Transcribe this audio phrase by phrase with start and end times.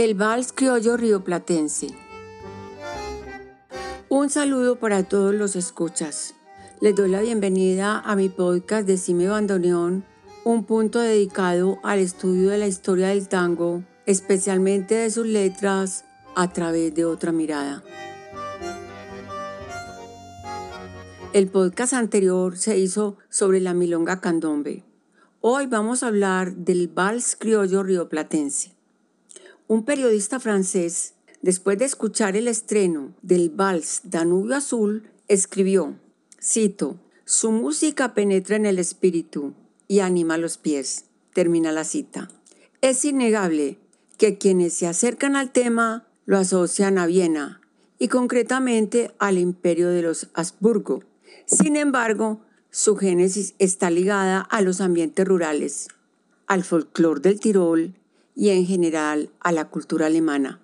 [0.00, 1.88] El Vals Criollo Rioplatense.
[4.08, 6.36] Un saludo para todos los escuchas.
[6.80, 10.04] Les doy la bienvenida a mi podcast de Cime Bandoneón,
[10.44, 16.04] un punto dedicado al estudio de la historia del tango, especialmente de sus letras,
[16.36, 17.82] a través de otra mirada.
[21.32, 24.84] El podcast anterior se hizo sobre la milonga candombe.
[25.40, 28.77] Hoy vamos a hablar del vals criollo rioplatense.
[29.70, 35.94] Un periodista francés, después de escuchar el estreno del vals Danubio Azul, escribió,
[36.42, 39.52] cito, su música penetra en el espíritu
[39.86, 41.04] y anima los pies.
[41.34, 42.30] Termina la cita.
[42.80, 43.76] Es innegable
[44.16, 47.60] que quienes se acercan al tema lo asocian a Viena
[47.98, 51.04] y concretamente al imperio de los Habsburgo.
[51.44, 52.40] Sin embargo,
[52.70, 55.88] su génesis está ligada a los ambientes rurales,
[56.46, 57.97] al folclore del Tirol
[58.38, 60.60] y en general a la cultura alemana.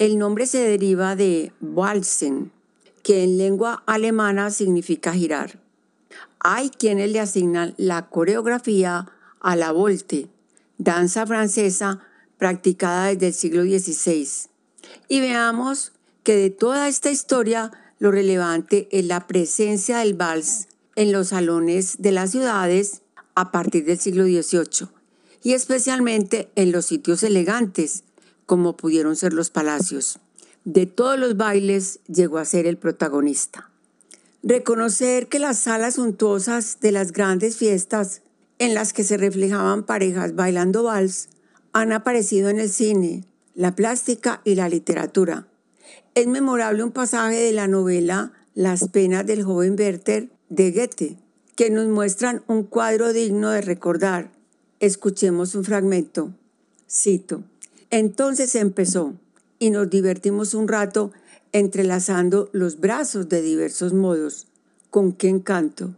[0.00, 2.50] El nombre se deriva de Walsen,
[3.04, 5.60] que en lengua alemana significa girar.
[6.40, 9.06] Hay quienes le asignan la coreografía
[9.40, 10.28] a la volte,
[10.78, 12.00] danza francesa
[12.36, 14.28] practicada desde el siglo XVI.
[15.06, 15.92] Y veamos
[16.24, 22.02] que de toda esta historia lo relevante es la presencia del vals en los salones
[22.02, 23.02] de las ciudades
[23.36, 24.97] a partir del siglo XVIII
[25.42, 28.04] y especialmente en los sitios elegantes,
[28.46, 30.18] como pudieron ser los palacios.
[30.64, 33.70] De todos los bailes llegó a ser el protagonista.
[34.42, 38.22] Reconocer que las salas suntuosas de las grandes fiestas
[38.58, 41.28] en las que se reflejaban parejas bailando vals
[41.72, 45.48] han aparecido en el cine, la plástica y la literatura.
[46.14, 51.18] Es memorable un pasaje de la novela Las penas del joven Werther de Goethe,
[51.54, 54.37] que nos muestran un cuadro digno de recordar
[54.80, 56.32] Escuchemos un fragmento.
[56.88, 57.42] Cito.
[57.90, 59.14] Entonces empezó
[59.58, 61.10] y nos divertimos un rato
[61.50, 64.46] entrelazando los brazos de diversos modos.
[64.90, 65.96] Con qué encanto,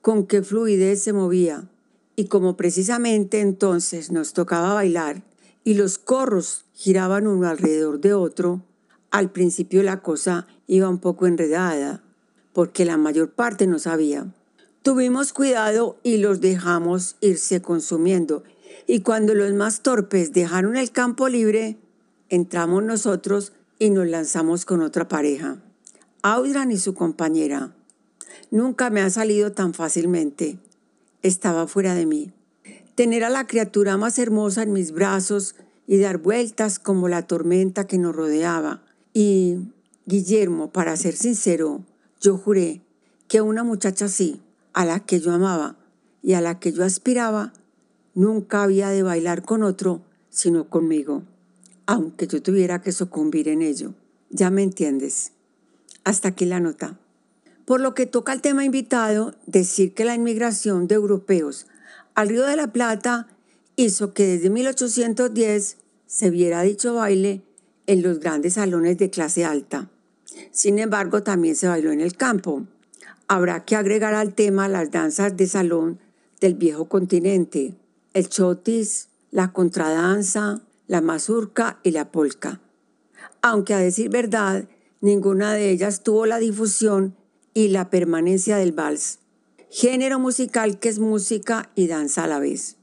[0.00, 1.68] con qué fluidez se movía.
[2.16, 5.22] Y como precisamente entonces nos tocaba bailar
[5.62, 8.62] y los corros giraban uno alrededor de otro,
[9.10, 12.02] al principio la cosa iba un poco enredada,
[12.54, 14.32] porque la mayor parte no sabía.
[14.82, 18.42] Tuvimos cuidado y los dejamos irse consumiendo.
[18.88, 21.78] Y cuando los más torpes dejaron el campo libre,
[22.28, 25.62] entramos nosotros y nos lanzamos con otra pareja.
[26.22, 27.76] Audran y su compañera.
[28.50, 30.58] Nunca me ha salido tan fácilmente.
[31.22, 32.32] Estaba fuera de mí.
[32.96, 35.54] Tener a la criatura más hermosa en mis brazos
[35.86, 38.82] y dar vueltas como la tormenta que nos rodeaba.
[39.14, 39.58] Y,
[40.06, 41.84] Guillermo, para ser sincero,
[42.20, 42.82] yo juré
[43.28, 44.40] que una muchacha así,
[44.72, 45.76] a la que yo amaba
[46.22, 47.52] y a la que yo aspiraba,
[48.14, 51.22] nunca había de bailar con otro, sino conmigo,
[51.86, 53.94] aunque yo tuviera que sucumbir en ello.
[54.30, 55.32] Ya me entiendes.
[56.04, 56.98] Hasta aquí la nota.
[57.64, 61.66] Por lo que toca al tema invitado, decir que la inmigración de europeos
[62.14, 63.28] al Río de la Plata
[63.76, 67.42] hizo que desde 1810 se viera dicho baile
[67.86, 69.88] en los grandes salones de clase alta.
[70.50, 72.66] Sin embargo, también se bailó en el campo,
[73.32, 75.98] habrá que agregar al tema las danzas de salón
[76.40, 77.74] del viejo continente,
[78.12, 82.60] el chotis, la contradanza, la mazurca y la polka.
[83.40, 84.68] Aunque a decir verdad,
[85.00, 87.16] ninguna de ellas tuvo la difusión
[87.54, 89.20] y la permanencia del vals,
[89.70, 92.76] género musical que es música y danza a la vez.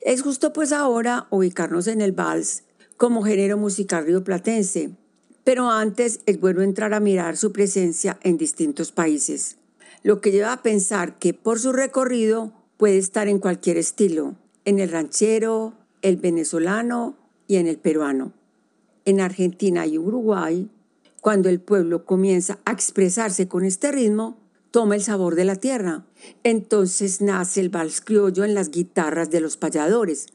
[0.00, 2.62] Es justo pues ahora ubicarnos en el vals
[2.96, 4.96] como género musical rioplatense,
[5.46, 9.58] pero antes es bueno entrar a mirar su presencia en distintos países,
[10.02, 14.80] lo que lleva a pensar que por su recorrido puede estar en cualquier estilo, en
[14.80, 18.32] el ranchero, el venezolano y en el peruano.
[19.04, 20.68] En Argentina y Uruguay,
[21.20, 24.40] cuando el pueblo comienza a expresarse con este ritmo,
[24.72, 26.04] toma el sabor de la tierra.
[26.42, 30.26] Entonces nace el vals criollo en las guitarras de los payadores,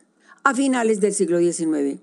[0.46, 2.00] a finales del siglo XIX.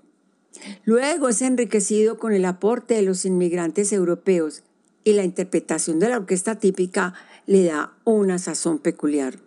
[0.83, 4.63] Luego es enriquecido con el aporte de los inmigrantes europeos
[5.03, 7.13] y la interpretación de la orquesta típica
[7.45, 9.39] le da una sazón peculiar.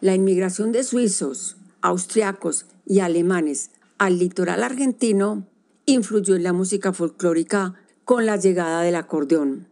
[0.00, 5.46] La inmigración de suizos, austriacos y alemanes al litoral argentino
[5.86, 7.74] influyó en la música folclórica
[8.04, 9.68] con la llegada del acordeón.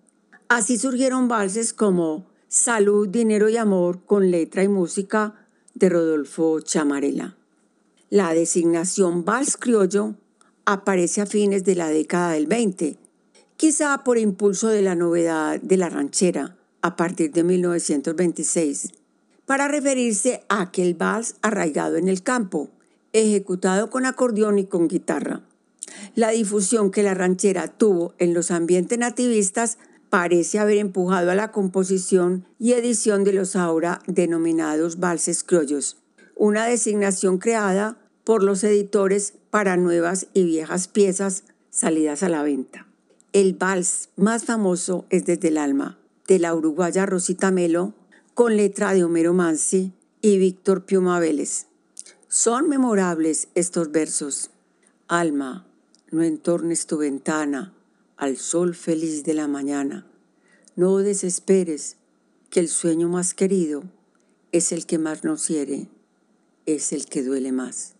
[0.49, 7.37] Así surgieron valses como Salud, Dinero y Amor con letra y música de Rodolfo Chamarela.
[8.11, 10.17] La designación vals criollo
[10.65, 12.97] aparece a fines de la década del 20,
[13.57, 18.93] quizá por impulso de la novedad de la ranchera a partir de 1926,
[19.47, 22.71] para referirse a aquel vals arraigado en el campo,
[23.13, 25.43] ejecutado con acordeón y con guitarra.
[26.15, 29.79] La difusión que la ranchera tuvo en los ambientes nativistas
[30.11, 35.97] parece haber empujado a la composición y edición de los ahora denominados valses criollos,
[36.37, 42.87] una designación creada por los editores para nuevas y viejas piezas salidas a la venta.
[43.33, 45.99] El vals más famoso es Desde el alma,
[46.29, 47.95] de la uruguaya Rosita Melo,
[48.35, 51.67] con letra de Homero Mansi y Víctor Piuma Vélez.
[52.29, 54.51] Son memorables estos versos.
[55.09, 55.67] Alma,
[56.11, 57.75] no entornes tu ventana
[58.17, 60.07] al sol feliz de la mañana.
[60.77, 61.97] No desesperes,
[62.51, 63.83] que el sueño más querido
[64.53, 65.89] es el que más nos hiere,
[66.67, 67.95] es el que duele más.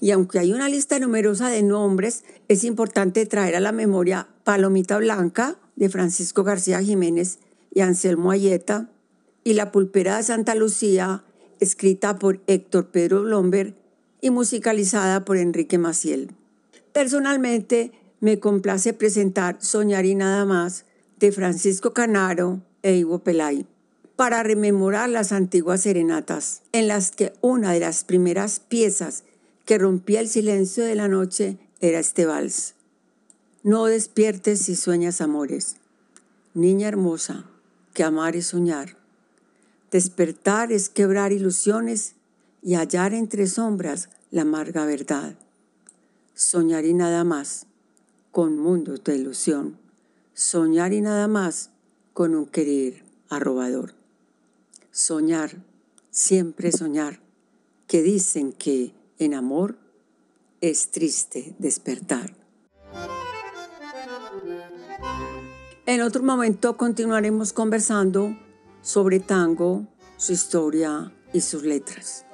[0.00, 4.98] Y aunque hay una lista numerosa de nombres, es importante traer a la memoria Palomita
[4.98, 7.38] Blanca de Francisco García Jiménez
[7.72, 8.90] y Anselmo Ayeta
[9.44, 11.24] y La Pulpera de Santa Lucía,
[11.60, 13.74] escrita por Héctor Pedro Blomberg
[14.20, 16.32] y musicalizada por Enrique Maciel.
[16.92, 20.84] Personalmente, me complace presentar Soñar y nada más
[21.18, 23.66] de Francisco Canaro e Ivo Pelay
[24.16, 29.22] para rememorar las antiguas serenatas, en las que una de las primeras piezas
[29.68, 32.72] que rompía el silencio de la noche era este vals.
[33.62, 35.76] No despiertes si sueñas amores.
[36.54, 37.44] Niña hermosa,
[37.92, 38.96] que amar es soñar.
[39.90, 42.14] Despertar es quebrar ilusiones
[42.62, 45.36] y hallar entre sombras la amarga verdad.
[46.34, 47.66] Soñar y nada más,
[48.32, 49.76] con mundos de ilusión.
[50.32, 51.68] Soñar y nada más,
[52.14, 53.92] con un querer arrobador.
[54.92, 55.62] Soñar,
[56.10, 57.20] siempre soñar,
[57.86, 59.78] que dicen que en amor
[60.60, 62.34] es triste despertar.
[65.86, 68.36] En otro momento continuaremos conversando
[68.82, 69.86] sobre tango,
[70.16, 72.26] su historia y sus letras.